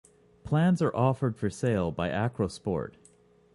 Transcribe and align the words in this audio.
Plans 0.43 0.81
are 0.81 0.95
offered 0.95 1.37
for 1.37 1.51
sale 1.51 1.91
by 1.91 2.09
Acro 2.09 2.47
Sport. 2.47 2.97